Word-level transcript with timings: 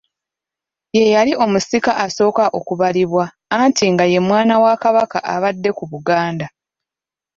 Ye 0.95 1.05
yali 1.15 1.33
omusika 1.45 1.91
asooka 2.05 2.43
okubalibwa, 2.59 3.25
anti 3.59 3.85
nga 3.93 4.05
ye 4.11 4.19
mwana 4.27 4.55
wa 4.63 4.73
Kabaka 4.83 5.17
abadde 5.33 5.69
ku 5.77 5.83
Buganda. 5.91 6.47